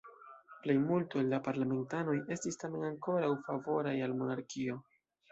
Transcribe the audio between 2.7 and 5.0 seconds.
ankoraŭ favoraj al monarkio.